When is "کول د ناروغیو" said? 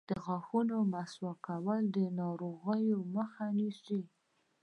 1.47-2.99